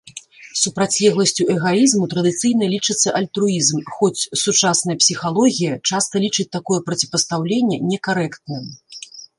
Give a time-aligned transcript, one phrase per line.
[0.61, 8.65] Супрацьлегласцю эгаізму традыцыйна лічыцца альтруізм, хоць сучасная псіхалогія часта лічыць такое проціпастаўленне некарэктным.